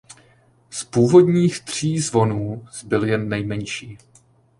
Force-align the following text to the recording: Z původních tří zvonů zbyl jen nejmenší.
Z 0.69 0.83
původních 0.83 1.61
tří 1.63 1.99
zvonů 1.99 2.65
zbyl 2.71 3.03
jen 3.05 3.29
nejmenší. 3.29 3.97